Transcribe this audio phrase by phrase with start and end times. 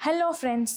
[0.00, 0.74] Hello friends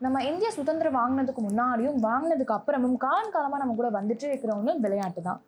[0.00, 5.22] நம்ம இந்திய சுதந்திரம் வாங்கினதுக்கு முன்னாடியும் வாங்கினதுக்கு அப்புறமும் காலம் காலமாக நம்ம கூட வந்துட்டு இருக்கிற ஒன்று விளையாட்டு
[5.22, 5.40] தான்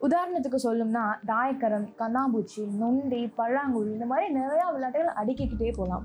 [0.00, 6.04] உதாரணத்துக்கு சொல்லணும்னா தாயக்கரம் கண்ணாம்பூச்சி நொண்டி பழாங்குழி இந்த மாதிரி நிறையா விளையாட்டுகள் அடுக்கிக்கிட்டே போகலாம்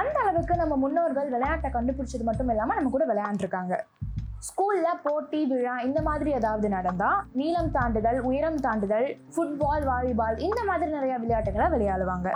[0.00, 3.76] அந்த அளவுக்கு நம்ம முன்னோர்கள் விளையாட்டை கண்டுபிடிச்சது மட்டும் இல்லாமல் நம்ம கூட விளையாண்டுருக்காங்க.
[4.48, 10.90] ஸ்கூலில் போட்டி விழா இந்த மாதிரி ஏதாவது நடந்தால் நீளம் தாண்டுதல் உயரம் தாண்டுதல் ஃபுட்பால் வாலிபால் இந்த மாதிரி
[10.98, 12.30] நிறையா விளையாட்டுகளை விளையாடுவாங்க.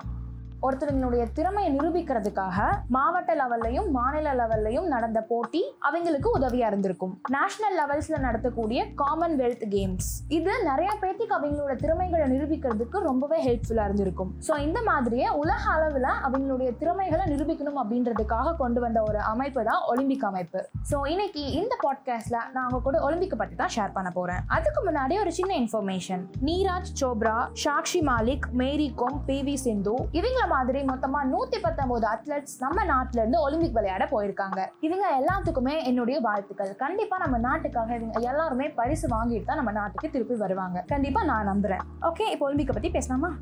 [0.66, 2.56] ஒருத்தருங்களுடைய திறமையை நிரூபிக்கிறதுக்காக
[2.94, 7.12] மாவட்ட லெவல்லையும் மாநில லெவல்லையும் நடந்த போட்டி அவங்களுக்கு உதவியா இருந்திருக்கும்.
[7.34, 10.08] நேஷனல் லெவல்ஸ்ல நடத்தக்கூடிய காமன்வெல்த் கேம்ஸ்
[10.38, 14.32] இது நிறைய பேர்த்துக்கு அவங்களோட திறமைகளை நிரூபிக்கிறதுக்கு ரொம்பவே ஹெல்ப்ஃபுல்லா இருந்திருக்கும்.
[14.48, 20.26] ஸோ இந்த மாதிரியே உலக அளவில் அவங்களுடைய திறமைகளை நிரூபிக்கணும் அப்படின்றதுக்காக கொண்டு வந்த ஒரு அமைப்பு தான் ஒலிம்பிக்
[20.30, 20.62] அமைப்பு.
[20.90, 24.42] ஸோ இன்னைக்கு இந்த பாட்காஸ்ட்ல நான் அவங்க கூட ஒலிம்பிக் பத்தி தான் ஷேர் பண்ண போறேன்.
[24.58, 30.46] அதுக்கு முன்னாடி ஒரு சின்ன information Neeraj Chopra Sakshi Malik Mary Kom P V Sindhu இவங்கள
[30.54, 34.60] மாதிரி மொத்தமா நூத்தி பத்தொன்பது அத்லெட்ஸ் நம்ம நாட்டுல இருந்து ஒலிம்பிக் விளையாட போயிருக்காங்க.
[34.80, 36.76] இவங்க எல்லாத்துக்குமே என்னுடைய வாழ்த்துக்கள்.
[36.84, 40.84] கண்டிப்பா நம்ம நாட்டுக்காக இவங்க எல்லாருமே பரிசு வாங்கிட்டு தான் நம்ம நாட்டுக்கு திருப்பி வருவாங்க.
[40.94, 41.84] கண்டிப்பா நான் நம்புறேன்.
[42.10, 43.32] ஓகே இப்போ ஒலிம்பிக்கை பத்தி பேசலாமா?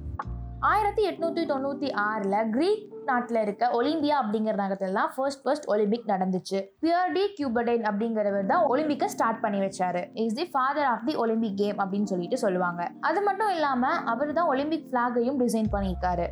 [0.68, 6.58] ஆயிரத்தி எட்நூத்தி தொண்ணூத்தி ஆறுல கிரீக் நாட்டில் இருக்க ஒலிம்பியா அப்படிங்கிற நகரத்துல தான் ஃபர்ஸ்ட் ஃபர்ஸ்ட் ஒலிம்பிக் நடந்துச்சு.
[6.82, 10.02] பியர்டி கியூபடைன் அப்படிங்கிறவர் தான் ஒலிம்பிக்கை ஸ்டார்ட் பண்ணி வச்சாரு.
[10.22, 12.88] Is the father of the Olympic game அப்படின்னு சொல்லிட்டு சொல்லுவாங்க.
[13.00, 16.26] அது மட்டும் இல்லாம அவர் தான் ஒலிம்பிக் ஃபிளாகையும் டிசைன் பண்ணியிருக்காரு.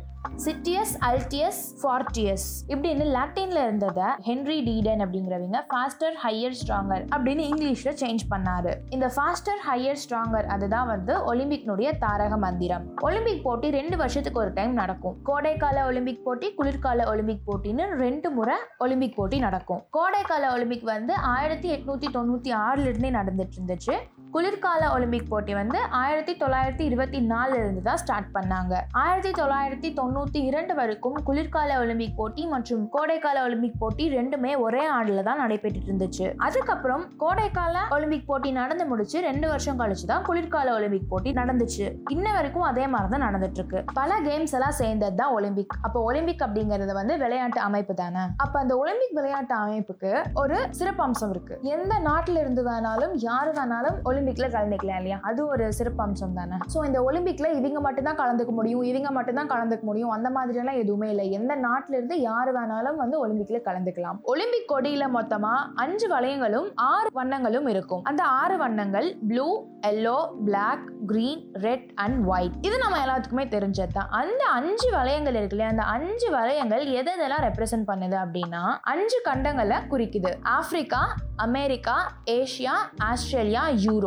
[0.45, 8.23] சிட்டியஸ் அல்டியஸ் ஃபார்டியஸ் இப்படின்னு லாட்டின்ல இருந்ததை ஹென்ரி டீடன் அப்படிங்கிறவங்க ஃபாஸ்டர் ஹையர் ஸ்ட்ராங்கர் அப்படின்னு இங்கிலீஷ்ல சேஞ்ச்
[8.29, 8.73] பண்ணாரு.
[8.89, 12.97] இந்த ஃபாஸ்டர் ஹையர் ஸ்ட்ராங்கர் அதுதான் வந்து ஒலிம்பிக்னுடைய தாரக மந்திரம்.
[13.01, 15.17] ஒலிம்பிக் போட்டி ரெண்டு வருஷத்துக்கு ஒரு டைம் நடக்கும்.
[15.25, 19.83] கோடைக்கால ஒலிம்பிக் போட்டி குளிர்கால ஒலிம்பிக் போட்டின்னு ரெண்டு முறை ஒலிம்பிக் போட்டி நடக்கும்.
[19.97, 23.93] கோடைக்கால ஒலிம்பிக் வந்து ஆயிரத்தி எட்நூத்தி தொண்ணூத்தி ஆறுல இருந்தே நடந்துட்டு இருந்துச்சு.
[24.35, 28.73] குளிர்கால ஒலிம்பிக் போட்டி வந்து ஆயிரத்தி தொள்ளாயிரத்தி இருபத்தி நாலுலேருந்து தான் ஸ்டார்ட் பண்ணாங்க.
[29.03, 35.21] ஆயிரத்தி தொள்ளாயிரத்தி தொண்ணூற்றி இரண்டு வரைக்கும் குளிர்கால ஒலிம்பிக் போட்டி மற்றும் கோடைக்கால ஒலிம்பிக் போட்டி ரெண்டுமே ஒரே ஆண்டில்
[35.27, 36.25] தான் நடைபெற்று இருந்துச்சு.
[36.47, 41.85] அதுக்கப்புறம் கோடைக்கால ஒலிம்பிக் போட்டி நடந்து முடிச்சு ரெண்டு வருஷம் கழிச்சு தான் குளிர்கால ஒலிம்பிக் போட்டி நடந்துச்சு.
[42.15, 43.81] இன்ன வரைக்கும் அதே மாதிரி தான் நடந்துட்டு இருக்கு.
[44.01, 45.77] பல கேம்ஸ் எல்லாம் சேர்ந்தது தான் ஒலிம்பிக்.
[45.85, 48.25] அப்போ ஒலிம்பிக் அப்படிங்கிறது வந்து விளையாட்டு அமைப்பு தானே?
[48.45, 50.13] அப்போ அந்த ஒலிம்பிக் விளையாட்டு அமைப்புக்கு
[50.43, 51.57] ஒரு சிறப்பம்சம் இருக்கு.
[51.77, 55.17] எந்த நாட்டில இருந்து வேணாலும் யாரு வேணாலும் ஒலிம்பிக்ல கலந்துக்கலாம் இல்லையா?
[55.29, 56.57] அது ஒரு சிறப்பம்சம் தானே.
[56.73, 60.59] ஸோ இந்த ஒலிம்பிக்ல இவங்க மட்டும் தான் கலந்துக்க முடியும் இவங்க மட்டும் தான் கலந்துக்க முடியும் அந்த மாதிரி
[60.61, 61.25] எல்லாம் எதுவுமே இல்லை.
[61.37, 64.17] எந்த நாட்டில இருந்து யார் வேணாலும் வந்து ஒலிம்பிக்ல கலந்துக்கலாம்.
[64.33, 65.53] ஒலிம்பிக் கொடியில மொத்தமா
[65.83, 68.03] அஞ்சு வளையங்களும் ஆறு வண்ணங்களும் இருக்கும்.
[68.11, 69.47] அந்த ஆறு வண்ணங்கள் blue
[69.91, 74.09] yellow black green red and white இது நம்ம எல்லாத்துக்குமே தெரிஞ்சது தான்.
[74.21, 75.73] அந்த அஞ்சு வளையங்கள் இருக்குல்ல இல்லையா?
[75.75, 78.63] அந்த அஞ்சு வளையங்கள் எதை எதெல்லாம் ரெப்ரசென்ட் பண்ணுது அப்படின்னா
[78.93, 80.33] அஞ்சு கண்டங்களை குறிக்குது.
[80.57, 81.03] Africa
[81.45, 81.95] America
[82.39, 82.75] Asia
[83.09, 83.63] Australia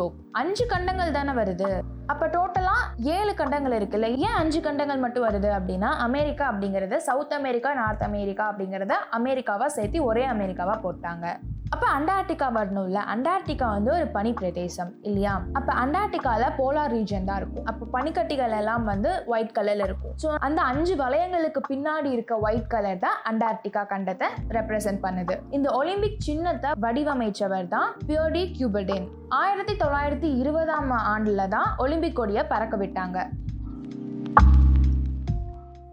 [0.09, 1.69] help அஞ்சு கண்டங்கள் தானே வருது?
[2.11, 2.75] அப்ப டோட்டலா
[3.15, 8.45] ஏழு கண்டங்கள் இருக்குல்ல ஏன் அஞ்சு கண்டங்கள் மட்டும் வருது அப்படின்னா அமெரிக்கா அப்படிங்கறது சவுத் அமெரிக்கா நார்த் அமெரிக்கா
[8.51, 11.27] அப்படிங்கறத அமெரிக்காவா சேர்த்து ஒரே அமெரிக்காவா போட்டாங்க.
[11.73, 15.33] அப்ப அண்டார்டிகா வரணும்ல அண்டார்டிகா வந்து ஒரு பனி பிரதேசம் இல்லையா?
[15.57, 17.65] அப்ப அண்டார்டிகால போலார் ரீஜன் தான் இருக்கும்.
[17.71, 20.13] அப்ப பனிக்கட்டிகள் எல்லாம் வந்து ஒயிட் கலர்ல இருக்கும்.
[20.23, 25.35] ஸோ அந்த அஞ்சு வளையங்களுக்கு பின்னாடி இருக்க ஒயிட் கலர் தான் அண்டார்டிகா கண்டத்தை ரெப்ரசென்ட் பண்ணுது.
[25.57, 29.07] இந்த ஒலிம்பிக் சின்னத்தை வடிவமைச்சவர் தான் பியோடி கியூபடேன்
[29.41, 33.29] ஆயிரத்தி தொள்ளாயிரத்தி இருபதாம் ஆண்டுல தான் ஒலிம்பிக் கொடியை பறக்க விட்டாங்க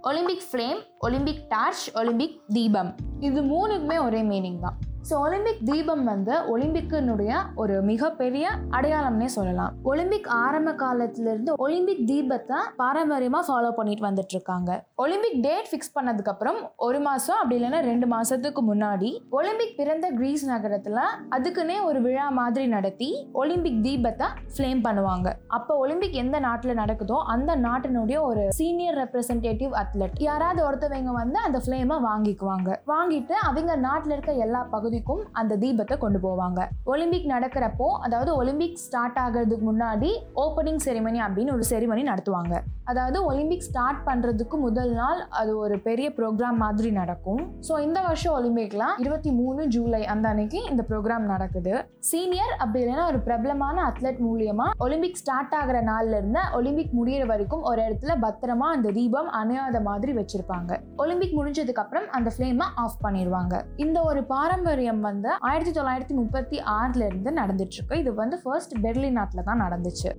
[0.00, 2.94] Olympic flame Olympic torch Olympic தீபம்.
[3.20, 4.78] இது மூணுக்குமே ஒரே மீனிங் தான்.
[5.08, 8.44] ஸோ ஒலிம்பிக் தீபம் வந்து ஒலிம்பிக்கினுடைய ஒரு மிகப்பெரிய
[8.76, 9.74] அடையாளம்னே சொல்லலாம்.
[9.90, 14.70] ஒலிம்பிக் ஆரம்ப காலத்திலிருந்து ஒலிம்பிக் தீபத்தை பாரம்பரியமாக ஃபாலோ பண்ணிட்டு வந்துட்டு இருக்காங்க
[15.02, 21.00] ஒலிம்பிக் டேட் ஃபிக்ஸ் பண்ணதுக்கப்புறம் ஒரு மாதம் அப்படி இல்லைன்னா ரெண்டு மாதத்துக்கு முன்னாடி ஒலிம்பிக் பிறந்த கிரீஸ் நகரத்தில்
[21.38, 23.10] அதுக்குன்னே ஒரு விழா மாதிரி நடத்தி
[23.42, 25.28] ஒலிம்பிக் தீபத்தை ஃப்ளேம் பண்ணுவாங்க.
[25.58, 31.60] அப்போ ஒலிம்பிக் எந்த நாட்டில் நடக்குதோ அந்த நாட்டினுடைய ஒரு சீனியர் ரெப்ரசன்டேட்டிவ் அத்லெட் யாராவது ஒருத்தவங்க வந்து அந்த
[31.64, 32.68] ஃப்ளேமை வாங்கிக்குவாங்க.
[32.94, 36.60] வாங்கிட்டு அவங்க நாட்டில் இருக்க எல்லா பகுதி பகுதிக்கும் அந்த தீபத்தை கொண்டு போவாங்க.
[36.84, 42.54] ஒலிம்பிக் நடக்கிறப்போ அதாவது ஒலிம்பிக் ஸ்டார்ட் ஆகிறதுக்கு முன்னாடி ஓப்பனிங் செரிமனி அப்படின்னு ஒரு செரிமனி நடத்துவாங்க.
[42.90, 47.42] அதாவது ஒலிம்பிக் ஸ்டார்ட் பண்ணுறதுக்கு முதல் நாள் அது ஒரு பெரிய ப்ரோக்ராம் மாதிரி நடக்கும்.
[47.68, 51.74] ஸோ இந்த வருஷம் ஒலிம்பிக்லாம் இருபத்தி மூணு ஜூலை அந்த அன்னைக்கு இந்த ப்ரோக்ராம் நடக்குது.
[52.10, 57.64] சீனியர் அப்படி இல்லைன்னா ஒரு பிரபலமான அத்லெட் மூலியமாக ஒலிம்பிக் ஸ்டார்ட் ஆகிற நாள்ல இருந்து ஒலிம்பிக் முடியிற வரைக்கும்
[57.70, 60.80] ஒரு இடத்துல பத்திரமா அந்த தீபம் அணையாத மாதிரி வச்சிருப்பாங்க.
[61.04, 63.54] ஒலிம்பிக் முடிஞ்சதுக்கு அப்புறம் அந்த ஃப்ளேமை ஆஃப் பண்ணிடுவாங்க
[63.86, 68.00] இந்த ஒரு பாரம்பரியம் வந்து ஆயிரத்தி தொள்ளாயிரத்தி முப்பத்தி ஆறுல இருந்து நடந்துட்டு இருக்கு.
[68.04, 70.12] இது வந்து ஃபர்ஸ்ட் பெர்லின் நாட்டில் தான் நடந்துச்சு.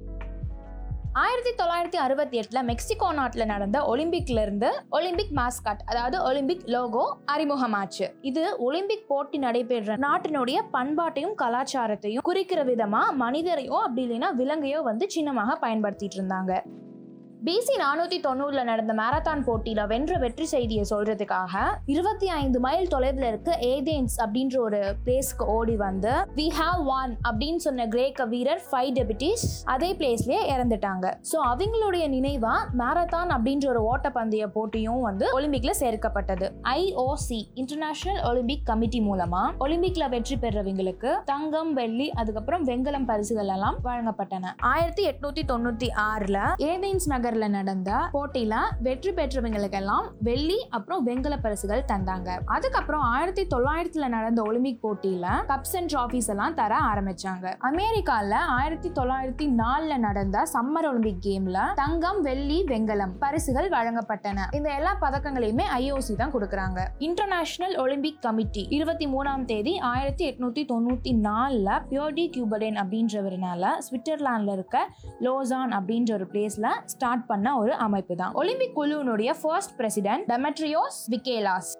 [1.20, 7.04] ஆயிரத்தி தொள்ளாயிரத்தி அறுபத்தி எட்டுல மெக்சிகோ நாட்டில் நடந்த ஒலிம்பிக்ல இருந்து ஒலிம்பிக் மாஸ்காட் அதாவது ஒலிம்பிக் லோகோ
[7.34, 8.08] அறிமுகமாச்சு.
[8.30, 15.58] இது ஒலிம்பிக் போட்டி நடைபெற்ற நாட்டினுடைய பண்பாட்டையும் கலாச்சாரத்தையும் குறிக்கிற விதமா மனிதரையோ அப்படி இல்லைன்னா விலங்கையோ வந்து சின்னமாக
[15.66, 16.54] பயன்படுத்திட்டு இருந்தாங்க.
[17.46, 21.54] பிசி நானூத்தி தொண்ணூறுல நடந்த மாரத்தான் போட்டியில வென்ற வெற்றி செய்தியை சொல்றதுக்காக
[21.94, 27.62] இருபத்தி ஐந்து மைல் தொலைவில் இருக்க ஏதேன்ஸ் அப்படின்ற ஒரு பிளேஸ்க்கு ஓடி வந்து வி ஹாவ் ஒன் அப்படின்னு
[27.66, 31.06] சொன்ன கிரேக்க வீரர் ஃபைவ் டெபிட்டிஸ் அதே பிளேஸ்லயே இறந்துட்டாங்க.
[31.32, 36.50] ஸோ அவங்களுடைய நினைவா மாரத்தான் அப்படின்ற ஒரு ஓட்டப்பந்தய போட்டியும் வந்து ஒலிம்பிக்ல சேர்க்கப்பட்டது.
[36.74, 44.56] ஐஓசி இன்டர்நேஷனல் ஒலிம்பிக் கமிட்டி மூலமா ஒலிம்பிக்ல வெற்றி பெறவங்களுக்கு தங்கம் வெள்ளி அதுக்கப்புறம் வெங்கலம் பரிசுகள் எல்லாம் வழங்கப்பட்டன.
[44.74, 46.40] ஆயிரத்தி எட்நூத்தி தொண்ணூத்தி ஆறுல
[46.72, 52.30] ஏதேன்ஸ் நகர்ல நடந்த போட்டியில வெற்றி பெற்றவங்களுக்கெல்லாம் வெள்ளி அப்புறம் வெங்கல பரிசுகள் தந்தாங்க.
[52.46, 57.46] அதுக்கப்புறம் ஆயிரத்தி தொள்ளாயிரத்துல நடந்த ஒலிம்பிக் போட்டியில கப்ஸ் அண்ட் ட்ராஃபிஸ் எல்லாம் தர ஆரம்பிச்சாங்க.
[57.70, 64.46] அமெரிக்கால ஆயிரத்தி தொள்ளாயிரத்தி நாலுல நடந்த சம்மர் ஒலிம்பிக் கேம்ல தங்கம் வெள்ளி வெங்கலம் பரிசுகள் வழங்கப்பட்டன.
[64.56, 66.80] இந்த எல்லா பதக்கங்களையுமே ஐஓசி தான் கொடுக்கறாங்க.
[66.98, 74.78] இன்டர்நேஷனல் ஒலிம்பிக் கமிட்டி இருபத்தி மூணாம் தேதி ஆயிரத்தி எட்நூத்தி தொண்ணூத்தி நாலுல பியோடி கியூபடேன் அப்படின்றவரனால சுவிட்சர்லாந்துல இருக்க
[75.26, 81.74] லோசான் அப்படின்ற ஒரு பிளேஸ்ல ஸ்டார்ட் பண்ண ஒரு அமைப்பு தான் ஒலிம்பிக் குழுவினுடைய ஃபர்ஸ்ட் பிரசிடென்ட் டெமெட்ரியோஸ் விகேலாஸ்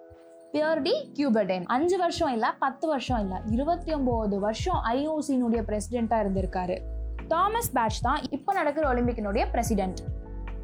[0.54, 6.78] பியர்டி கியூபர்டென் அஞ்சு வருஷம் இல்லை பத்து வருஷம் இல்லை இருபத்தி ஒம்பது வருஷம் ஐஓசியினுடைய பிரசிடெண்ட்டாக இருந்திருக்காரு.
[7.28, 10.00] தாமஸ் பேட்ச் தான் இப்போ நடக்கிற ஒலிம்பிக்கினுடைய பிரசிடென்ட்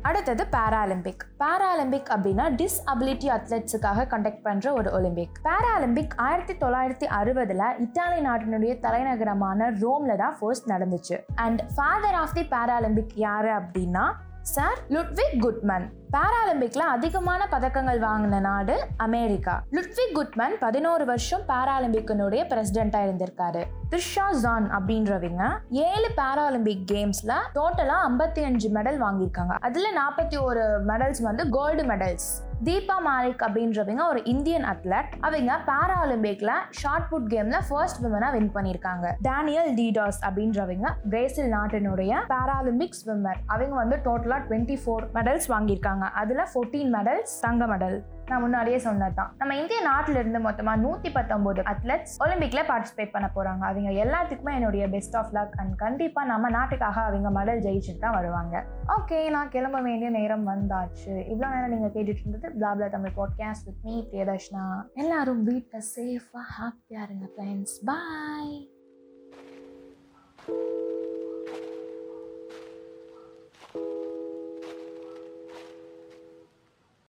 [0.03, 8.21] அடுத்தது பேராலிம்பிக் பேராலிம்பிக் அப்படின்னா டிஸ்அபிலிட்டி அத்லெட்ஸுக்காக கண்டக்ட் பண்ணுற ஒரு ஒலிம்பிக் பேராலிம்பிக் ஆயிரத்தி தொள்ளாயிரத்தி அறுபதில் இத்தாலி
[8.27, 11.19] நாட்டினுடைய தலைநகரமான ரோமில் தான் ஃபர்ஸ்ட் நடந்துச்சு.
[11.35, 14.05] And father of the Paralympic யார் அப்படின்னா
[14.45, 15.91] சார் லுட்விக் குட்மன்.
[16.13, 19.63] பாராலிம்பிக்ல அதிகமான பதக்கங்கள் வாங்கின நாடு அமெரிக்கா.
[19.73, 23.65] லுட்விக் குட்மன் பதினோரு வருஷம் பாராலிம்பிக்கினுடைய பிரசிடென்டா இருந்திருக்காரு.
[23.91, 29.59] த்ரிஷா ஜான் அப்படின்றவங்க ஏழு பாராலிம்பிக் கேம்ஸ்ல டோட்டலா ஐம்பத்தி அஞ்சு மெடல் வாங்கியிருக்காங்க.
[29.61, 32.29] அதுல நாற்பத்தி ஒரு மெடல்ஸ் வந்து கோல்டு மெடல்ஸ்
[32.67, 39.07] தீபா மாலிக் அப்படின்றவங்க ஒரு இந்தியன் அத்லட் அவங்க பாராலிம்பிக்ல ஷார்ட் புட் கேம்ல ஃபர்ஸ்ட் விமனா வின் பண்ணியிருக்காங்க.
[39.27, 46.07] டேனியல் டிடாஸ் அப்படின்றவங்க பிரேசில் நாட்டினுடைய பாராலிம்பிக் ஸ்விம்மர் அவங்க வந்து டோட்டலா டுவெண்ட்டி ஃபோர் மெடல்ஸ் வாங்கியிருக்காங்க.
[46.23, 51.11] அதுல ஃபோர்டீன் மெடல்ஸ் தங்க மெடல் நான் முன்னாடியே சொன்னது தான் நம்ம இந்திய நாட்டில இருந்து மொத்தமா நூத்தி
[51.13, 53.61] பத்தொன்பது அத்லெட்ஸ் ஒலிம்பிக்ல பார்ட்டிசிபேட் பண்ண போறாங்க.
[53.61, 58.65] அவங்க எல்லாத்துக்குமே என்னுடைய பெஸ்ட் ஆஃப் லக் அண்ட் கண்டிப்பா நம்ம நாட்டுக்காக அவங்க மெடல் ஜெயிச்சுட்டு தான் வருவாங்க.
[58.89, 61.13] ஓகே நான் கிளம்ப வேண்டிய நேரம் வந்தாச்சு.
[61.33, 64.65] இவ்வளோ நேரம் நீங்க கேட்டுட்டு இருந்தது பிளாப்ல Tamil podcast with me Priyadarshana.
[64.95, 68.71] எல்லாரும் வீட்டில் சேஃபா ஹாப்பியா இருங்க ஃப்ரெண்ட்ஸ் பாய்